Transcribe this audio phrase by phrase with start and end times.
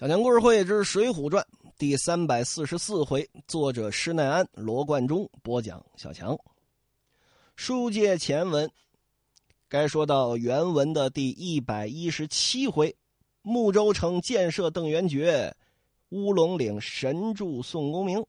[0.00, 5.84] 小强故事会之《水浒传》第三百四十四回，作者施耐庵、罗贯中播讲。
[5.94, 6.34] 小强，
[7.54, 8.70] 书接前文，
[9.68, 12.96] 该说到原文的第一百一十七回：
[13.42, 15.54] 睦州城建设邓元觉，
[16.08, 18.24] 乌龙岭神助宋公明。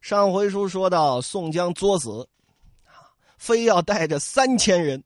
[0.00, 2.28] 上回书说到宋江作死，
[3.38, 5.00] 非要带着三千人。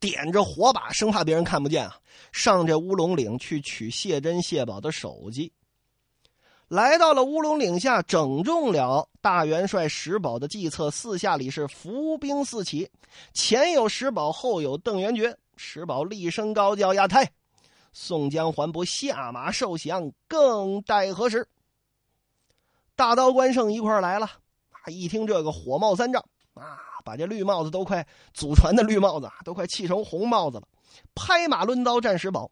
[0.00, 1.98] 点着火把，生怕别人看不见啊！
[2.32, 5.52] 上这乌龙岭去取谢珍、谢宝的首级。
[6.68, 10.90] 来到了乌龙岭下，整中了大元帅石宝的计策。
[10.90, 12.90] 四下里是伏兵四起，
[13.32, 15.36] 前有石宝，后有邓元觉。
[15.56, 17.32] 石宝厉声高叫：“压太！”
[17.92, 21.48] 宋江还不下马受降，更待何时？
[22.94, 24.86] 大刀关胜一块来了啊！
[24.86, 26.22] 一听这个，火冒三丈
[26.54, 26.78] 啊！
[27.08, 30.68] 把这绿帽子都快祖传的绿帽子啊都快气成红帽子了，
[31.14, 32.50] 拍马抡刀战石宝，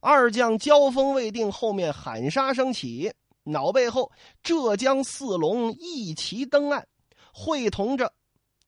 [0.00, 6.86] 二将交锋未定，后面喊杀声起，脑背后浙江四龙一齐登岸，
[7.34, 8.12] 会同着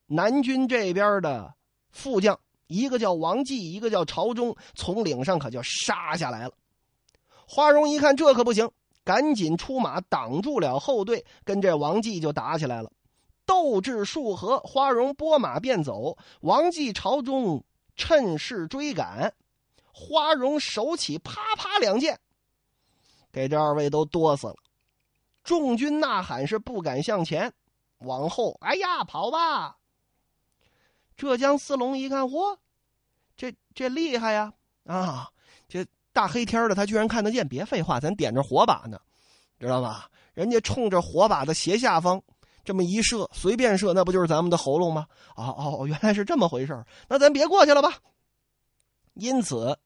[0.07, 1.55] 南军这边的
[1.93, 6.55] 副将，一个叫王继，一个叫朝忠，从岭上可就杀下来了。
[7.47, 8.69] 花荣一看这可不行，
[9.05, 12.91] 赶紧出马挡住了后队，跟这王继就打起来了。
[13.47, 17.63] 斗至数合，花荣拨马便走，王继、朝中
[17.97, 19.33] 趁势追赶，
[19.93, 22.19] 花荣手起啪啪两剑，
[23.31, 24.57] 给这二位都哆死了。
[25.43, 27.53] 众军呐喊是不敢向前，
[27.99, 29.77] 往后，哎呀，跑吧！
[31.17, 32.57] 浙江四龙一看，嚯，
[33.37, 34.53] 这这厉害呀！
[34.85, 35.31] 啊，
[35.69, 37.47] 这大黑天的，他居然看得见。
[37.47, 38.99] 别废话，咱点着火把呢，
[39.61, 40.11] 知道吧？
[40.33, 42.21] 人家冲着火把的斜下方。
[42.65, 45.07] 这么一射，随便射，那不就是咱们的喉咙吗？
[45.37, 47.99] 哦哦，原来是这么回事那咱别过去了吧。
[49.15, 49.79] 因此，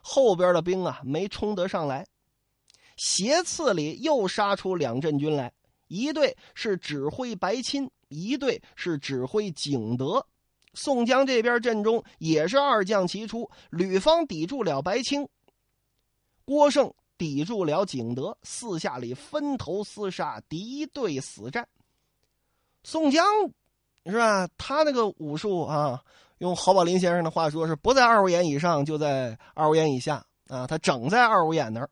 [0.00, 2.06] 后边的兵啊没冲得上来。
[2.96, 5.52] 斜刺里又杀出两阵军来，
[5.88, 10.26] 一队是指挥白钦，一队是指挥景德。
[10.72, 15.28] 宋江这边阵中也是二将齐出，吕方抵住了白青，
[16.44, 21.66] 郭盛抵住了景德，四下里分头厮杀，敌对死战。
[22.88, 23.24] 宋江，
[24.04, 24.48] 是吧？
[24.56, 26.00] 他那个武术啊，
[26.38, 30.68] 用侯宝林先生的话说，是不在二五眼以上，就在二五眼以下啊。
[30.68, 31.90] 他整在二五眼那儿。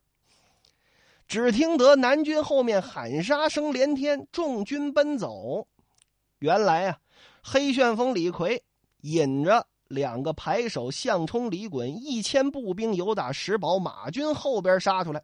[1.27, 5.66] 只听得南军后面喊杀声连天，众军奔走。
[6.38, 6.99] 原来啊，
[7.43, 8.62] 黑旋风李逵
[9.00, 15.21] 引着两个排手项冲、李衮，一千步兵由打石宝马军后边杀出来。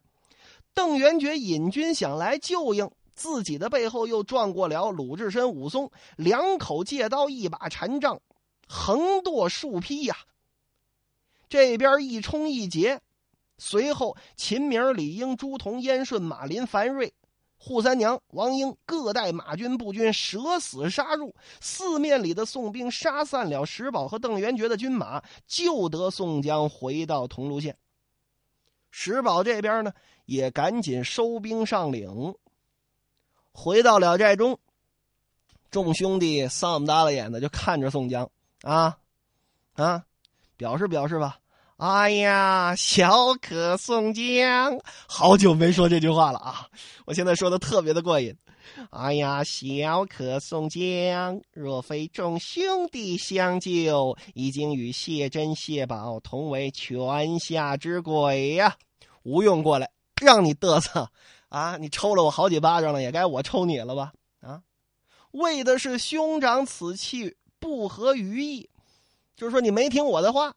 [0.75, 2.91] 邓元觉引军想来救应。
[3.21, 8.19] 自己的背后又撞过了鲁智深、武松，两口借刀，一把禅杖，
[8.67, 10.17] 横剁竖劈呀。
[11.47, 13.03] 这边一冲一截，
[13.59, 17.13] 随后秦明、李应、朱仝、燕顺、马林、樊瑞、
[17.63, 27.77] 扈三娘、王英各带马军步军舍死杀入，四面里的宋兵杀散了石宝和邓元觉的军马，救得宋江回到桐庐县。
[28.91, 29.93] 石宝这边呢，
[30.25, 32.35] 也赶紧收兵上岭。
[33.53, 34.59] 回到了寨中，
[35.71, 38.31] 众兄弟丧不耷拉眼的就看着宋江
[38.63, 38.99] 啊
[39.75, 40.05] 啊，
[40.57, 41.39] 表示表示吧。
[41.77, 44.79] 哎呀，小可宋江，
[45.09, 46.69] 好久没说这句话了啊！
[47.07, 48.37] 我现在说的特别的过瘾。
[48.91, 58.77] 哎呀，小可宋江，若非众兄弟相救，已经与谢珍、谢宝同为泉下之鬼呀！
[59.23, 59.91] 吴用过来，
[60.21, 61.11] 让你嘚瑟。
[61.51, 61.77] 啊！
[61.77, 64.13] 你抽了我好几巴掌了，也该我抽你了吧？
[64.41, 64.63] 啊！
[65.33, 68.71] 为的是兄长此气不合于意，
[69.37, 70.55] 就是说你没听我的话，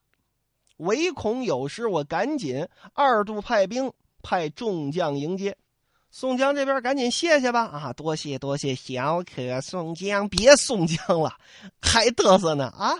[0.77, 5.57] 唯恐有失，我赶紧二度派兵派众将迎接。
[6.11, 7.61] 宋江这边赶紧谢谢吧！
[7.65, 11.35] 啊，多谢多谢，小可宋江，别宋江了，
[11.81, 12.67] 还嘚瑟呢！
[12.67, 12.93] 啊，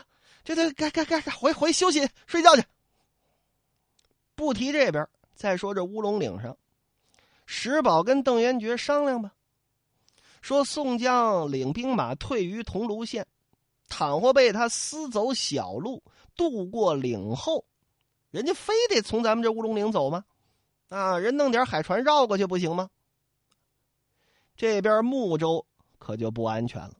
[0.44, 2.64] 这这该该该该回回休息睡觉去。
[4.34, 6.58] 不提这边，再说这乌龙岭上。
[7.45, 9.34] 石宝跟邓元觉商量吧，
[10.42, 13.25] 说宋江领兵马退于桐庐县，
[13.88, 16.04] 倘或被他私走小路
[16.36, 17.66] 渡过岭后，
[18.31, 20.25] 人家非得从咱们这乌龙岭走吗？
[20.90, 22.90] 啊，人弄点海船绕过去不行吗？
[24.56, 25.66] 这边睦州
[25.98, 26.94] 可就不安全了。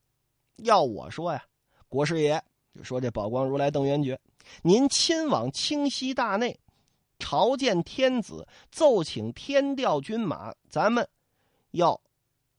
[0.58, 1.44] 要我说呀，
[1.88, 2.44] 国师爷
[2.76, 4.20] 就说这宝光如来邓元觉，
[4.62, 6.60] 您亲往清溪大内。
[7.24, 11.08] 朝见天子，奏请天调军马，咱们
[11.72, 11.98] 要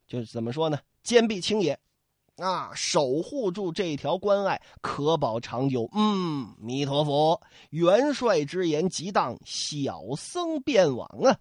[0.06, 0.78] 就是怎么说呢？
[1.02, 1.78] 坚壁清野，
[2.38, 5.86] 啊，守护住这条关隘，可保长久。
[5.92, 7.38] 嗯，弥陀佛，
[7.68, 11.38] 元帅之言极当，小僧便往啊！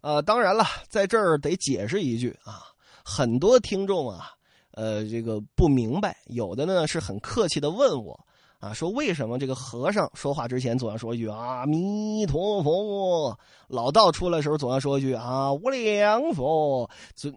[0.00, 2.62] 呃，当然了，在这儿得解释一句啊，
[3.04, 4.30] 很多听众啊，
[4.70, 8.26] 呃，这个不明白，有的呢是很客气的问我。
[8.64, 13.38] 啊，说为什么这个和尚说话之前总要说一句阿弥陀佛？
[13.68, 16.88] 老道出来的时候总要说一句啊无量佛？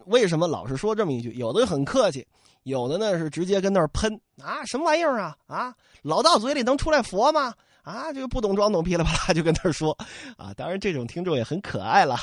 [0.06, 1.34] 为什么老是说这么一句？
[1.34, 2.26] 有的很客气，
[2.64, 5.76] 有的呢是直接跟那儿喷啊什么玩意儿啊啊！
[6.02, 7.54] 老道嘴里能出来佛吗？
[7.84, 9.92] 啊，这个不懂装懂，噼里啪啦就跟那说
[10.38, 10.54] 啊。
[10.54, 12.16] 当然，这种听众也很可爱了。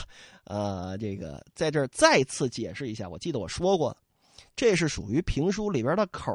[0.44, 3.94] 呃，这个在这儿再次解释一下，我记得我说过，
[4.56, 6.32] 这是属于评书里边的口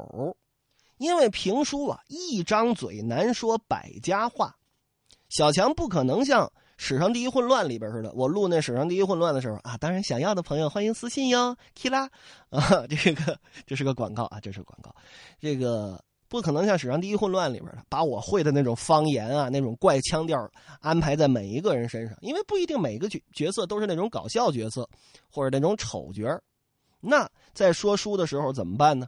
[1.00, 4.54] 因为评书啊，一张嘴难说百家话，
[5.30, 6.46] 小强不可能像
[6.78, 8.12] 《史上第一混乱》里边似的。
[8.14, 12.10] 我录那《史上第一混乱》的时候啊，当然想要的朋友欢迎私信哟，k 啦
[12.50, 14.94] 啊，这个这是个广告啊，这是广告，
[15.40, 20.38] 这个不可能像《史上第一混乱》里边的，把我会的那种方言啊，那种怪腔调
[20.82, 24.88] 安排在每一个人身上，因为不一定每个角角色都是那种搞笑角色
[25.32, 26.24] 或者那种丑角
[27.00, 29.08] 那在说书的时候怎么办呢？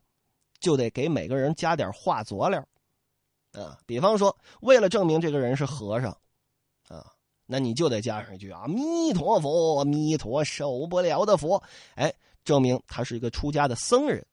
[0.61, 2.65] 就得给每个人加点话佐料，
[3.51, 6.11] 啊，比方说，为了证明这个人是和尚，
[6.87, 7.11] 啊，
[7.47, 11.61] 那你就得加上一句“阿弥陀佛，弥陀受不了的佛”，
[11.95, 12.13] 哎，
[12.45, 14.25] 证明他是一个出家的僧人。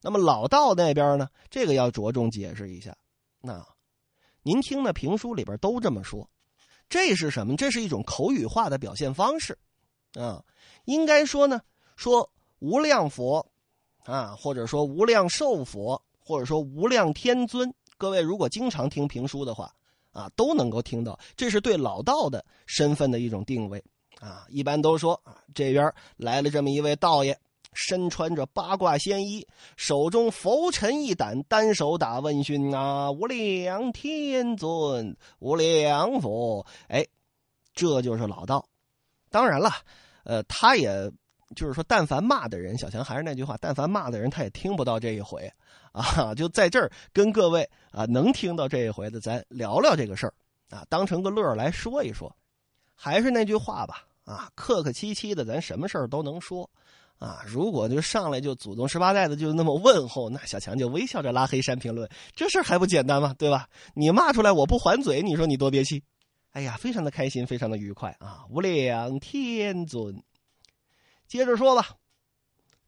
[0.00, 2.96] 那么老道那边呢，这个要着重解释一下。
[3.40, 3.66] 那
[4.42, 6.30] 您听那评书里边都这么说，
[6.88, 7.56] 这是什么？
[7.56, 9.58] 这是一种口语化的表现方式，
[10.14, 10.44] 啊，
[10.84, 11.60] 应该说呢，
[11.96, 13.44] 说无量佛。
[14.08, 19.70] 啊，或者说无量寿佛，或者说无量天尊，各位如果经常听评书的话，
[20.12, 23.84] 啊，都能够听到，这是对老道的身份的一种定位。
[24.18, 27.36] 啊，一般都说啊，这边来了这么一位道爷，
[27.74, 29.46] 身穿着八卦仙衣，
[29.76, 37.06] 手中浮尘一掸，单手打问讯啊，无量天尊，无量佛，哎，
[37.74, 38.66] 这就是老道。
[39.28, 39.70] 当然了，
[40.24, 41.12] 呃，他也。
[41.56, 45.50] 就是说，但凡骂的人，小强还是那句话，但凡骂的人，他也听不到这一回，
[45.92, 50.34] 啊，就在这儿跟各位啊，能听到这一回的，咱聊聊这个事儿，
[50.70, 52.34] 啊，当成个乐儿来说一说。
[52.94, 56.68] 还是那句话吧，啊，客客气气的，咱什么事儿都能说，
[57.18, 63.34] 啊，如果就上来就祖宗十八代的就那么问候，那小强就微笑着拉黑删评论，这事儿还不简单吗？
[63.38, 63.68] 对吧？
[63.94, 66.02] 你骂出来我不还嘴，你说你多憋气？
[66.50, 68.44] 哎呀，非常的开心，非常的愉快啊！
[68.50, 70.22] 无量天尊。
[71.28, 71.90] 接着说吧，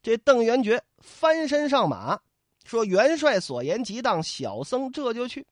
[0.03, 2.19] 这邓元觉翻身上马，
[2.65, 5.47] 说：“元帅所言极当，小僧这就去。”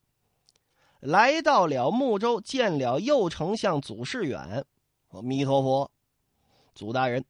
[1.00, 4.64] 来到了睦州，见了右丞相祖士远，
[5.10, 5.90] 阿弥陀佛，
[6.74, 7.24] 祖大人，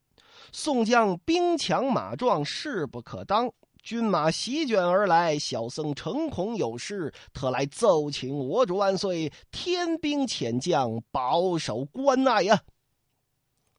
[0.52, 3.52] 宋江兵强马壮，势不可当，
[3.82, 12.62] 军马席卷而来，小僧诚恐有失，特来奏请我主万岁，天兵遣将，保守关隘呀。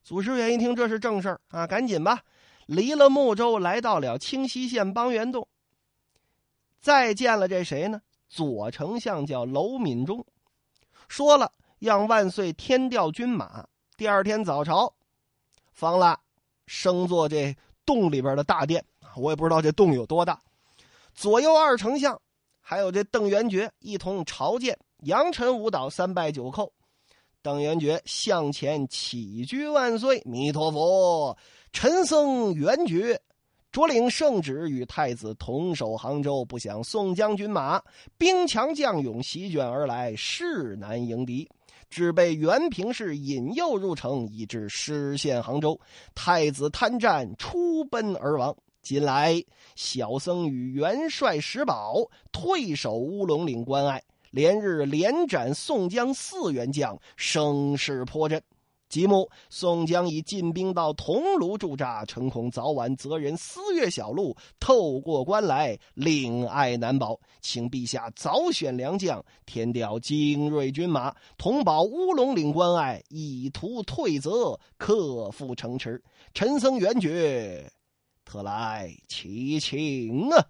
[0.04, 2.22] 祖师爷一听这是正事儿啊，赶紧吧，
[2.66, 5.48] 离了睦州，来到了清溪县邦元洞。
[6.80, 8.02] 再见了这谁呢？
[8.28, 10.26] 左丞相叫娄敏忠，
[11.08, 13.68] 说了让万岁添调军马。
[13.98, 14.94] 第二天早朝，
[15.74, 16.18] 方腊
[16.68, 17.56] 升坐这
[17.86, 18.86] 洞里边的大殿，
[19.16, 20.42] 我也不知道这洞有多大。
[21.14, 22.20] 左右二丞相
[22.62, 26.72] 还有这邓元觉一同朝见，扬尘舞蹈，三拜九叩。
[27.42, 31.38] 邓元觉向前起居万岁，弥陀佛！
[31.72, 33.18] 陈僧元觉
[33.72, 36.44] 着领圣旨，与太子同守杭州。
[36.44, 37.82] 不想宋将军马
[38.18, 41.50] 兵强将勇，席卷而来，势难迎敌，
[41.90, 45.80] 只被元平氏引诱入城，以致失陷杭州。
[46.14, 48.54] 太子贪战，出奔而亡。
[48.82, 49.42] 近来
[49.76, 54.04] 小僧与元帅石宝退守乌龙岭关隘。
[54.32, 58.42] 连日连斩宋江四员将，声势颇振。
[58.90, 67.20] 即目宋江已进兵到桐庐驻扎，诚恐早晚择人私越小路，透过关来，令爱难保。
[67.40, 76.04] 请陛下早选良将，添调精锐军马，同保乌龙岭关隘，以图退则，克复城池。
[76.34, 77.72] 陈僧元觉，
[78.26, 80.48] 特来祈请啊！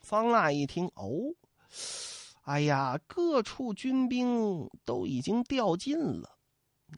[0.00, 1.08] 方腊一听，哦。
[2.50, 6.28] 哎呀，各处军兵都已经调尽了，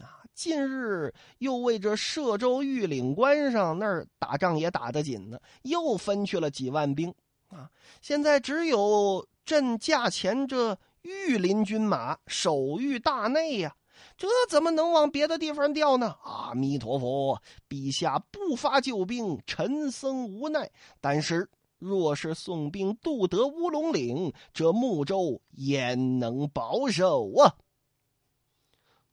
[0.00, 7.14] 啊，近日又为这歙州御岭关上那儿打仗也打得紧呢，又分去了几万兵，
[7.50, 7.68] 啊，
[8.00, 13.76] 现在只有朕驾前这御林军马守御大内呀，
[14.16, 16.16] 这怎么能往别的地方调呢？
[16.25, 21.47] 阿弥陀佛，陛下不发救兵，陈僧无奈，但是。
[21.83, 27.57] 若是宋兵渡得乌龙岭，这睦州焉能保守啊？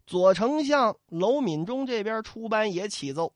[0.06, 3.34] 左丞相娄敏忠这边出班也启奏，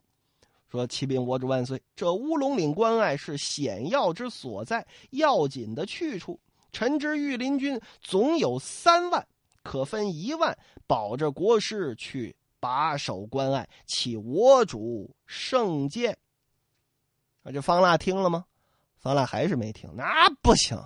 [0.69, 6.39] 说：“启禀我主万岁，这乌龙岭关隘是险要之所在，要紧的去处。
[6.71, 9.27] 臣知御林军总有三万，
[9.63, 16.15] 可分一万保着国师去把守关隘，启我主圣鉴。”
[17.41, 18.45] 啊，这方腊听了吗？
[19.03, 20.77] 方腊还是没听，那不行。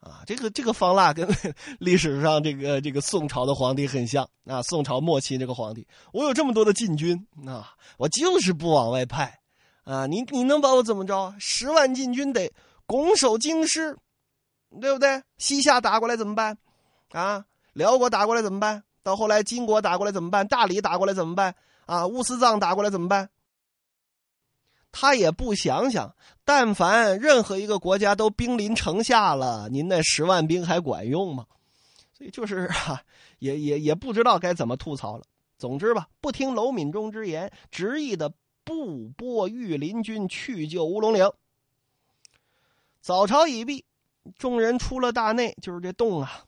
[0.00, 1.28] 啊，这个这个方腊跟
[1.78, 4.62] 历史上这个这个宋朝的皇帝很像啊。
[4.62, 9.38] 宋朝末期这个皇帝，我有这么多的禁军啊，我就是不往外派
[9.84, 10.06] 啊。
[10.06, 11.34] 你你能把我怎么着？
[11.38, 12.50] 十万禁军得
[12.86, 13.96] 拱手京师，
[14.80, 15.22] 对不对？
[15.36, 16.58] 西夏打过来怎么办？
[17.12, 17.44] 啊，
[17.74, 18.82] 辽国打过来怎么办？
[19.02, 20.48] 到后来金国打过来怎么办？
[20.48, 21.54] 大理打过来怎么办？
[21.84, 23.28] 啊，乌斯藏打过来怎么办？
[24.92, 31.46] 他也不想想，但凡任何一个国家都兵临城下了，您那十万兵还管用吗？
[32.12, 33.02] 所以就是啊，
[33.38, 35.24] 也也也不知道该怎么吐槽了。
[35.56, 38.32] 总之吧，不听娄敏忠之言，执意的
[38.64, 41.30] 不拨御林军去救乌龙岭。
[43.00, 43.84] 早朝已毕，
[44.36, 46.44] 众人出了大内，就是这洞啊。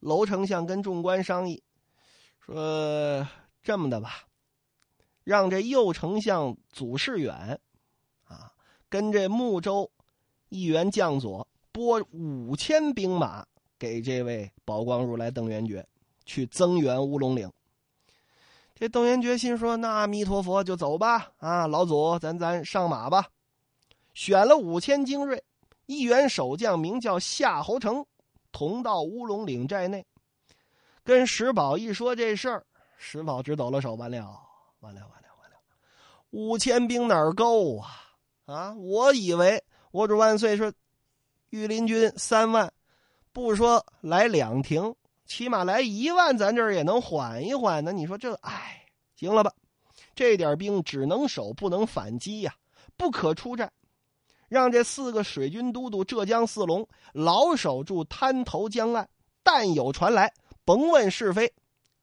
[0.00, 1.62] 娄丞相跟众官商议，
[2.38, 3.26] 说
[3.62, 4.24] 这么的吧。
[5.30, 7.56] 让这右丞相祖士远，
[8.26, 8.52] 啊，
[8.88, 9.88] 跟这睦州
[10.48, 13.46] 议员将佐拨五千兵马
[13.78, 15.86] 给这位宝光如来邓元觉
[16.24, 17.48] 去增援乌龙岭。
[18.74, 21.30] 这邓元觉心说：“那阿弥陀佛，就走吧！
[21.38, 23.28] 啊，老祖，咱咱上马吧。”
[24.14, 25.40] 选了五千精锐，
[25.86, 28.04] 一员守将名叫夏侯成，
[28.50, 30.04] 同到乌龙岭寨内，
[31.04, 34.49] 跟石宝一说这事儿，石宝只抖了手，完了，
[34.80, 35.28] 完了，完了。
[35.40, 35.56] 完了，
[36.30, 37.88] 五千兵哪够啊？
[38.46, 38.74] 啊！
[38.74, 40.72] 我以为我主万岁说，
[41.50, 42.72] 御林军三万，
[43.32, 44.94] 不说来两亭，
[45.24, 47.92] 起码来一万，咱这儿也能缓一缓呢。
[47.92, 48.84] 你说这，哎，
[49.14, 49.52] 行了吧？
[50.14, 52.54] 这点兵只能守，不能反击呀，
[52.96, 53.72] 不可出战。
[54.48, 59.08] 让这四个水军都督浙江四龙老守住滩头江岸，
[59.44, 60.32] 但有船来，
[60.64, 61.52] 甭问是非，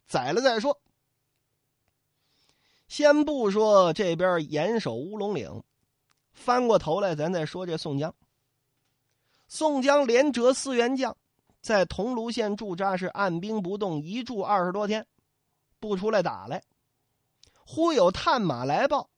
[0.08, 0.80] 宰了再说。
[2.88, 5.62] 先不说这边严守乌龙岭，
[6.32, 8.14] 翻过头来，咱再说这宋江。
[9.50, 11.16] 宋江连折四员将，
[11.62, 15.06] 在桐庐县驻扎，是按兵不动，一住二十多天，
[15.80, 16.64] 不出来打来。
[17.66, 19.10] 忽有探马来报，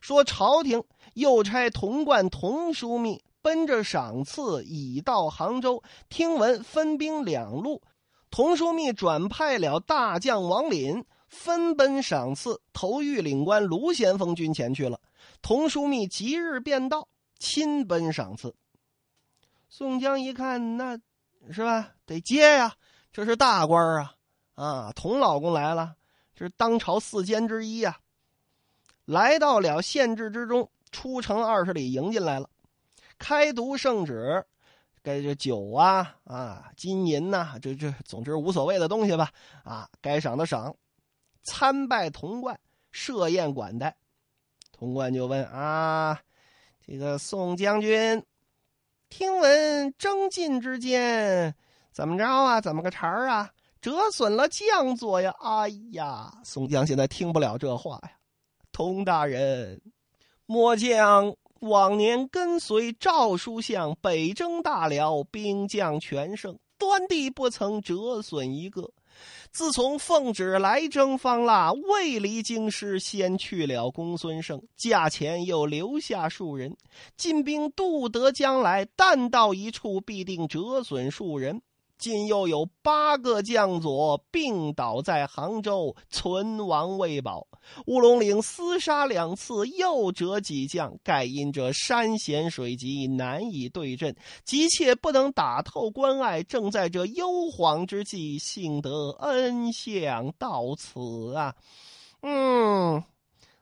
[0.00, 7.82] 说朝廷又差童贯、童枢密奔着赏赐已到杭州，听闻分兵两路，
[8.30, 11.02] 童枢密转派了大将王林。
[11.28, 15.00] 分奔赏赐，投御领官卢先锋军前去了。
[15.42, 18.54] 童枢密即日便到，亲奔赏赐。
[19.68, 20.98] 宋江一看，那
[21.50, 21.92] 是吧？
[22.06, 22.74] 得接呀，
[23.12, 24.14] 这是大官啊！
[24.54, 25.94] 啊，童老公来了，
[26.34, 27.98] 这是当朝四监之一呀。
[29.04, 32.48] 来到了县治之中，出城二十里迎进来了，
[33.18, 34.44] 开读圣旨，
[35.02, 39.30] 该这酒啊啊，金银呐，这这总之无所谓的东西吧。
[39.62, 40.74] 啊，该赏的赏。
[41.46, 42.58] 参拜童贯，
[42.90, 43.96] 设宴管待。
[44.72, 46.20] 童贯就问：“啊，
[46.86, 48.22] 这个宋将军，
[49.08, 51.54] 听闻征晋之间，
[51.92, 52.60] 怎么着啊？
[52.60, 53.50] 怎么个茬儿啊？
[53.80, 58.10] 折损了将佐呀！”哎呀，宋江现在听不了这话呀。
[58.72, 59.80] 童大人，
[60.44, 68.92] 末将往年跟随赵书相北征大辽，兵将全胜，端地不曾折损一个。
[69.50, 76.76] 自从奉旨来征方腊，未离京师，先去了公孙胜，驾前又留下数人。
[77.16, 81.62] 进兵渡得将来，但到一处，必定折损数人。
[81.98, 87.46] 今又有八个将佐病倒在杭州，存亡未保。
[87.86, 96.42] 乌龙岭厮杀两次，又折几将，盖因这山险水急，难以对阵，急切不能打透关隘。
[96.42, 101.54] 正在这忧惶之际，幸得恩相到此啊！
[102.22, 103.02] 嗯，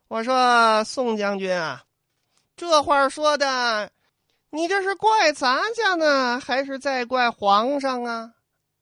[0.08, 1.84] 我说宋将军啊，
[2.56, 3.90] 这话说的。
[4.54, 8.34] 你这是怪咱家呢，还是在怪皇上啊？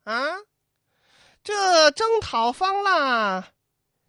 [0.05, 0.23] 啊，
[1.43, 3.43] 这征讨方腊，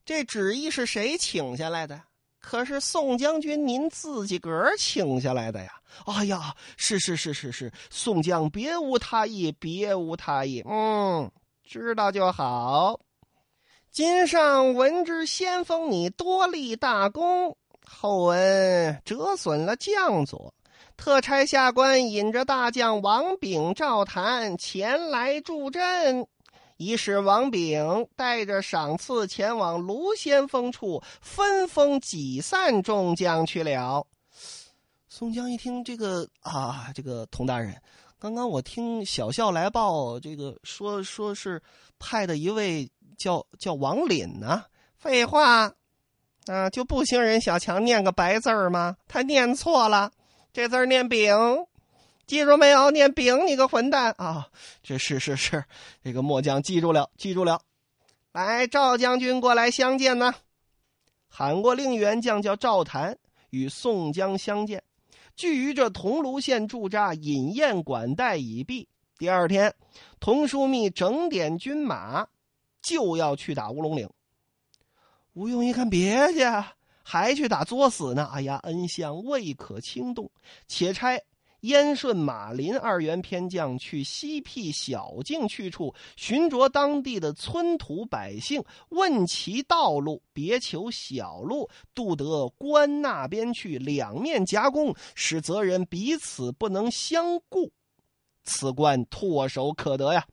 [0.03, 2.01] 这旨意是谁请下来的？
[2.41, 5.71] 可是宋将军您自己个儿请下来的呀！
[6.05, 10.61] 哎呀，是是是是是，宋江别无他意，别无他意。
[10.69, 11.31] 嗯，
[11.63, 12.99] 知道就好。
[13.89, 17.55] 今上闻之，先锋你多立大功，
[17.85, 20.53] 后闻折损了将佐。
[20.95, 26.25] 特差下官引着大将王炳、赵谭前来助阵，
[26.77, 34.05] 已使王炳带着赏赐前往卢先锋处分封几散众将去了。
[35.09, 37.75] 宋江一听这个啊，这个童大人，
[38.17, 41.61] 刚刚我听小校来报，这个说说是
[41.99, 44.63] 派的一位叫叫王凛呢。
[44.95, 45.71] 废话，
[46.47, 48.95] 啊，就不行人小强念个白字儿吗？
[49.07, 50.11] 他念错了，
[50.53, 51.35] 这字念丙。
[52.27, 52.91] 记住没有？
[52.91, 54.47] 念丙，你个混蛋啊！
[54.83, 55.65] 这是是是，
[56.03, 57.59] 这个末将记住了，记住了。
[58.31, 60.33] 来，赵将军过来相见呢。
[61.27, 63.17] 喊过令员将叫赵谭，
[63.49, 64.83] 与宋江相见。
[65.35, 68.87] 据于这桐庐县驻扎，饮宴管待已毕。
[69.17, 69.73] 第二天，
[70.19, 72.27] 童枢密整点军马，
[72.79, 74.07] 就要去打乌龙岭。
[75.33, 76.39] 吴用一看，别去，
[77.03, 78.29] 还去打作死呢！
[78.33, 80.31] 哎呀，恩相未可轻动，
[80.67, 81.19] 且差。
[81.63, 97.71] 燕顺、马林二员偏将去西僻小径去处寻着当地的村土百姓，问其道路，别求小路渡得关那边去，两面夹攻，使责人彼此不能相顾，
[98.43, 100.25] 此关唾手可得呀。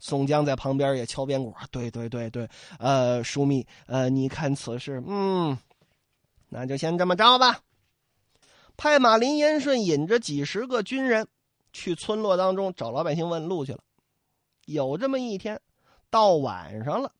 [0.00, 2.48] 宋江在旁边也敲边鼓，对对对对，
[2.80, 5.56] 呃，枢密，呃，你看此事，嗯，
[6.56, 7.58] 那就先这么着吧。
[8.76, 11.26] 派马林、延顺引着几十个军人，
[11.72, 13.80] 去村落当中找老百姓问路去了。
[14.64, 15.60] 有这么一天，
[16.10, 17.10] 到晚上了，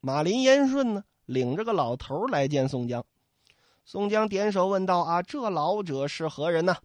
[0.00, 3.02] 马林、延顺呢，领着个老头来见宋江。
[3.86, 6.76] 宋江点手问道：“啊，这老者是何人呢？”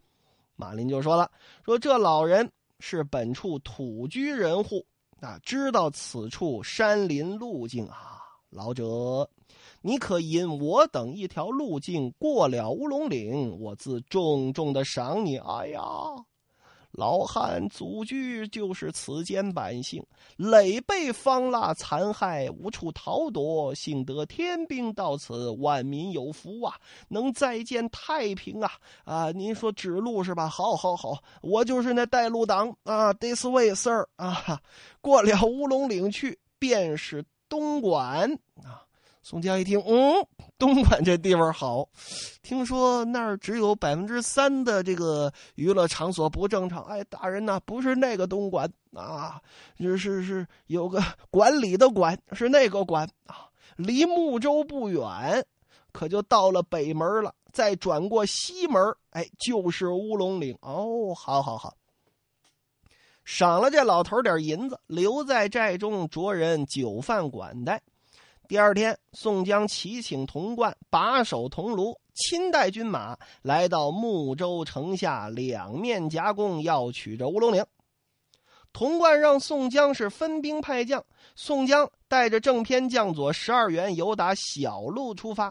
[0.56, 1.30] 马林就说了
[1.62, 4.86] ：“说这老人是本处土居人户
[5.20, 9.28] 啊，知道此处山林路径啊，老者。”
[9.82, 15.36] 你可引我等一条路径过了乌龙岭，我自重重的赏你。
[15.38, 15.80] 哎呀，
[16.92, 20.04] 老汉祖居就是此间百姓，
[20.36, 26.76] 累被方腊残害，无处逃躲，幸得天兵到此，万民有福啊，
[27.08, 28.70] 能再见太平啊！
[29.04, 30.48] 啊，您说指路是吧？
[30.48, 34.60] 好，好，好，我就是那带路党啊，This way, sir 啊，
[35.00, 38.84] 过了乌龙岭去，便是东莞啊。
[39.22, 40.26] 宋江一听，嗯，
[40.58, 41.88] 东莞这地方好，
[42.42, 46.82] 听说那儿只有百分之三的这个娱乐场所不正常。
[46.84, 49.40] 哎，大人呐，不是那个东莞啊，
[49.78, 55.46] 是是是有个管理的管，是那个管啊，离睦州不远，
[55.92, 60.58] 可就到了北门了，再转过西门，哎，就是乌龙岭。
[60.62, 61.76] 哦，好好好，
[63.24, 67.80] 赏了这老头点银子，留在寨中着人酒饭管待。
[68.52, 77.64] 第二天，宋江启请童贯把守桐庐，亲带军马来到睦州城下，两面夹攻，要取这乌龙岭。
[78.70, 81.02] 童贯让宋江是分兵派将，
[81.34, 85.50] 宋江带着正偏将佐十二员由打小路出发，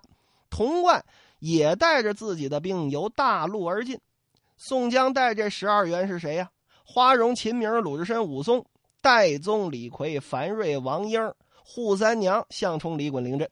[0.51, 1.03] 童贯
[1.39, 3.99] 也带着自己的兵由大路而进。
[4.57, 6.51] 宋江带这十二员是谁呀？
[6.85, 8.63] 花荣、秦明、鲁智深、武松、
[9.01, 11.33] 戴宗、李逵、樊瑞、王英。
[11.65, 13.49] 扈三娘、项冲、李衮领阵，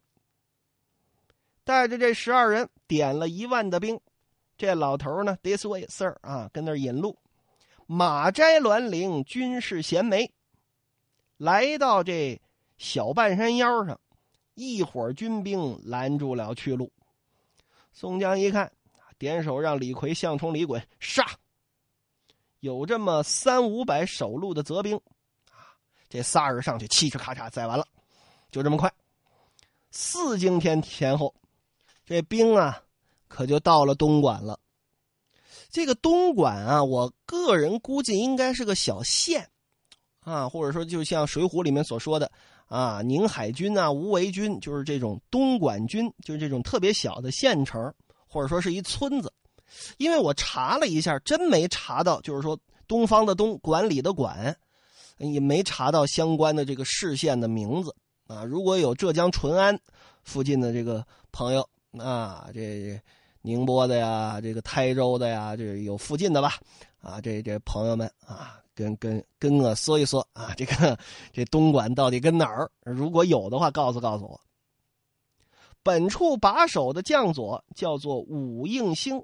[1.63, 3.99] 带着这十二人，点了一万的兵。
[4.57, 7.17] 这老头呢，this way sir 啊，跟那引路。
[7.85, 10.31] 马摘栾铃，军士衔枚，
[11.37, 12.39] 来到这
[12.77, 13.99] 小半山腰上，
[14.53, 16.91] 一伙军兵拦住了去路。
[17.93, 18.71] 宋江一看，
[19.17, 21.25] 点手让李逵、项冲、李衮杀。
[22.59, 24.97] 有这么三五百守路的责兵，
[25.49, 25.71] 啊，
[26.09, 27.87] 这仨人上去，嘁哧咔嚓宰完了。
[28.51, 28.91] 就这么快，
[29.91, 31.33] 四更天前后，
[32.05, 32.81] 这兵啊，
[33.27, 34.59] 可就到了东莞了。
[35.69, 39.47] 这个东莞啊，我个人估计应该是个小县，
[40.21, 42.31] 啊，或者说就像《水浒》里面所说的
[42.65, 47.93] 啊，宁海军啊，无为军，就是这种东莞军，就是这种特别小的县城，
[48.27, 49.31] 或者说是一村子。
[49.97, 54.57] 因为我查了一下，真没查到，就是说东方的东，管理的管，
[55.19, 57.95] 也没查到相关的这个市县的名字。
[58.29, 59.77] 啊，如果有浙江淳安
[60.21, 63.01] 附近的这个朋友啊，这
[63.41, 66.53] 宁波的呀，这个台州的呀，这有附近的吧？
[67.01, 70.95] 啊，这这朋友们啊，跟跟跟我说一说啊，这个
[71.33, 72.69] 这东莞到底跟哪儿？
[72.83, 74.39] 如果有的话，告诉告诉我。
[75.81, 79.23] 本处把守的将佐叫做武应星，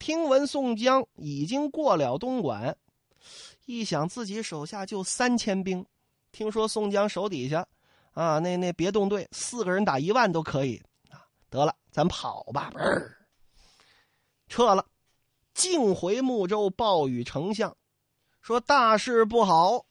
[0.00, 2.76] 听闻宋江已经过了东莞，
[3.66, 5.86] 一想自己手下就三千兵，
[6.32, 7.64] 听说宋江手底下。
[8.14, 11.26] 啊，那那别动队，四个人打一万都可以啊！
[11.50, 12.72] 得了，咱跑吧，
[14.48, 14.86] 撤了。
[15.52, 17.76] 径回睦州报与丞相，
[18.40, 19.84] 说大事不好。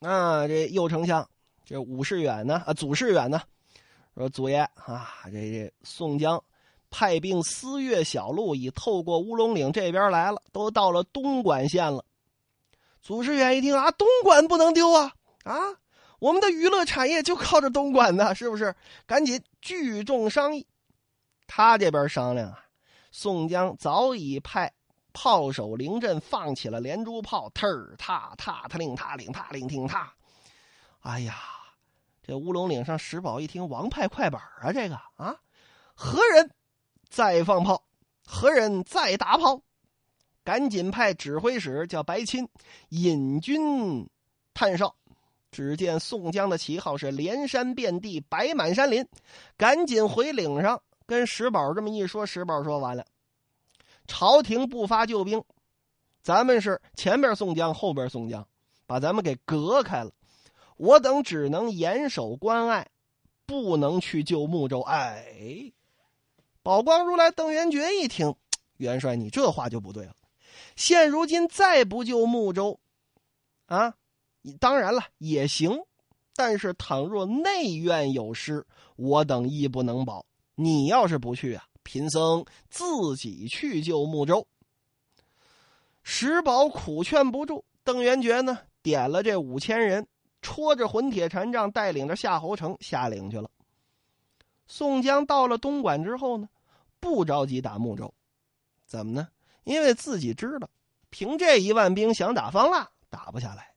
[0.00, 1.28] 啊，这右丞相
[1.64, 3.42] 这武士远呢啊，祖士远呢，
[4.14, 6.42] 说祖爷啊，这这宋江
[6.90, 12.04] 派兵私越小路，已透过乌龙岭这边来了，都到了东莞县了。
[13.02, 15.12] 祖师远一听啊，东莞不能丢啊
[15.44, 15.54] 啊！
[16.22, 18.72] 我们的娱乐产业就靠着东莞呢，是不是？
[19.06, 20.64] 赶紧聚众商议。
[21.48, 22.64] 他这边商量啊，
[23.10, 24.72] 宋江早已派
[25.12, 30.12] 炮手临阵，放起了连珠炮，嘚儿踏踏他令他令他令听他。
[31.00, 31.34] 哎呀，
[32.22, 35.34] 这乌龙岭上石宝一听，王派快板啊，这个啊，
[35.92, 36.52] 何人
[37.10, 37.82] 再放炮？
[38.24, 39.60] 何人再打炮？
[40.44, 42.48] 赶紧派指挥使叫白钦
[42.90, 44.08] 引军
[44.54, 44.94] 探哨。
[45.52, 49.06] 只见宋江的旗号是连山遍地，摆满山林。
[49.56, 53.04] 赶紧回岭上跟石宝这么一说，石宝说完了，
[54.08, 55.44] 朝廷不发救兵，
[56.22, 58.48] 咱们是前边宋江，后边宋江，
[58.86, 60.10] 把咱们给隔开了。
[60.78, 62.88] 我等只能严守关隘，
[63.44, 64.80] 不能去救睦州。
[64.80, 65.72] 哎，
[66.62, 68.34] 宝光如来邓元觉一听，
[68.78, 70.16] 元帅你这话就不对了。
[70.76, 72.80] 现如今再不救睦州，
[73.66, 73.94] 啊，
[74.58, 75.78] 当然了也行，
[76.34, 80.24] 但是倘若内院有失，我等亦不能保。
[80.54, 82.84] 你要是不去啊，贫僧自
[83.16, 84.46] 己去救穆州。
[86.02, 90.06] 石宝苦劝不住，邓元觉呢，点了这五千人，
[90.40, 93.48] 戳着混铁禅杖，带领着夏侯成下岭去了。
[94.66, 96.48] 宋江到了东莞之后呢，
[96.98, 98.12] 不着急打睦州，
[98.84, 99.28] 怎么呢？
[99.64, 100.68] 因为自己知道，
[101.08, 103.71] 凭这一万兵想打方腊打不下来，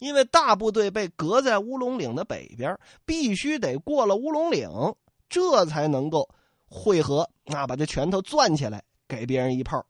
[0.00, 4.68] 因为大部队被隔在乌龙岭的北边，必须得过了乌龙岭，
[5.28, 6.28] 这才能够
[6.66, 9.86] 汇合啊，把这拳头攥起来给别人一炮。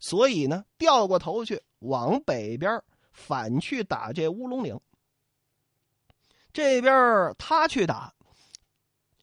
[0.00, 2.82] 所以呢，掉过头去往北边
[3.12, 4.78] 反去打这乌龙岭。
[6.52, 8.12] 这边他去打，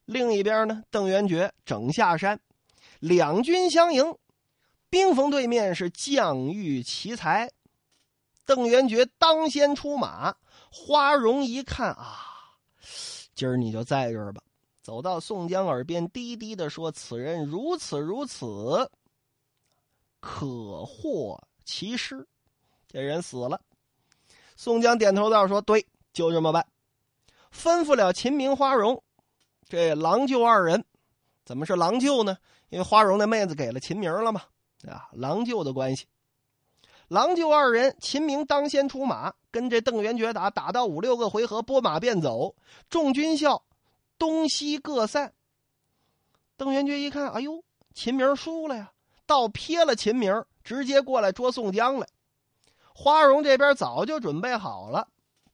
[0.05, 2.39] 另一边呢，邓元觉整下山，
[2.99, 4.15] 两军相迎。
[4.89, 7.51] 兵逢对面是将遇奇才，
[8.45, 10.35] 邓元觉当先出马。
[10.71, 12.17] 花荣一看啊，
[13.33, 14.41] 今儿你就在这儿吧。
[14.81, 18.89] 走到宋江耳边，低低的说：“此人如此如此，
[20.19, 22.27] 可获其尸。”
[22.87, 23.59] 这人死了。
[24.55, 26.65] 宋江点头道：“说对，就这么办。”
[27.51, 29.01] 吩咐了秦明、花荣，
[29.67, 30.85] 这郎舅二人，
[31.45, 32.37] 怎么是郎舅呢？
[32.69, 34.41] 因为花荣那妹子给了秦明了嘛。
[34.87, 36.05] 啊，郎舅的关系，
[37.07, 42.55] 郎舅二人，秦明当先出马，跟这邓元觉打，打到五六个回合，拨马便走。
[42.89, 43.63] 众军校
[44.17, 45.33] 东西各散。
[46.57, 47.63] 邓元觉一看，哎呦，
[47.93, 48.91] 秦明输了呀，
[49.27, 52.07] 倒撇了秦明，直接过来捉宋江来。
[52.93, 55.07] 花荣这边早就准备好了，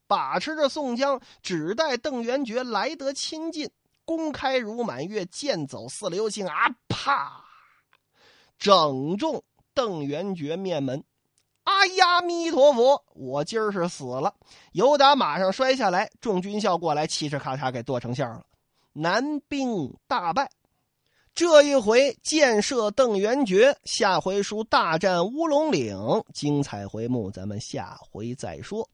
[0.07, 3.69] 把持着宋江，只待邓元觉来得亲近，
[4.05, 6.69] 公开如满月，剑走似流星啊！
[6.87, 7.43] 啪！
[8.57, 11.03] 整中邓元觉面门，
[11.63, 13.03] 哎呀，弥陀佛！
[13.13, 14.33] 我今儿是死了。
[14.71, 18.43] 由打马上摔下来，众军校过来，嘁哧咔嚓给剁成馅了。
[18.93, 20.49] 南兵大败，
[21.33, 25.97] 这一回箭射邓元觉，下回书大战乌龙岭，
[26.33, 28.87] 精彩回目咱们下回再说。